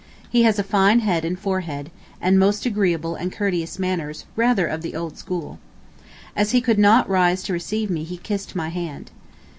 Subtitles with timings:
[0.31, 4.81] He has a fine head and forehead, and most agreeable and courteous manners, rather of
[4.81, 5.59] the old school.
[6.35, 9.11] As he could not rise to receive me he kissed my hand.